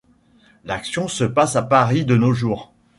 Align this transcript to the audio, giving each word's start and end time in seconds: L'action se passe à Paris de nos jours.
L'action 0.65 1.07
se 1.07 1.23
passe 1.25 1.55
à 1.55 1.61
Paris 1.61 2.05
de 2.05 2.17
nos 2.17 2.33
jours. 2.33 2.73